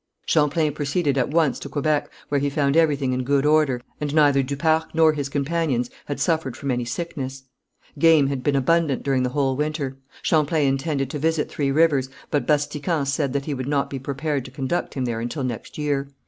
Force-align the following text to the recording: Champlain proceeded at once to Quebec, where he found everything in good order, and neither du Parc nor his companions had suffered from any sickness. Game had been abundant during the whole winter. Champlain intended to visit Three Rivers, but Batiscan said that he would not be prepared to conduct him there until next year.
Champlain 0.25 0.73
proceeded 0.73 1.15
at 1.15 1.29
once 1.29 1.59
to 1.59 1.69
Quebec, 1.69 2.09
where 2.29 2.39
he 2.41 2.49
found 2.49 2.75
everything 2.75 3.13
in 3.13 3.23
good 3.23 3.45
order, 3.45 3.79
and 3.99 4.15
neither 4.15 4.41
du 4.41 4.57
Parc 4.57 4.95
nor 4.95 5.13
his 5.13 5.29
companions 5.29 5.91
had 6.05 6.19
suffered 6.19 6.57
from 6.57 6.71
any 6.71 6.83
sickness. 6.85 7.43
Game 7.99 8.25
had 8.25 8.41
been 8.41 8.55
abundant 8.55 9.03
during 9.03 9.21
the 9.21 9.29
whole 9.29 9.55
winter. 9.55 9.97
Champlain 10.23 10.67
intended 10.67 11.11
to 11.11 11.19
visit 11.19 11.51
Three 11.51 11.69
Rivers, 11.69 12.09
but 12.31 12.47
Batiscan 12.47 13.05
said 13.05 13.31
that 13.33 13.45
he 13.45 13.53
would 13.53 13.67
not 13.67 13.91
be 13.91 13.99
prepared 13.99 14.43
to 14.45 14.49
conduct 14.49 14.95
him 14.95 15.05
there 15.05 15.19
until 15.19 15.43
next 15.43 15.77
year. 15.77 16.07